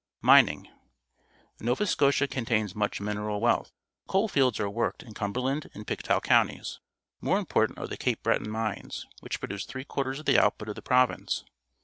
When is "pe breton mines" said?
8.15-9.05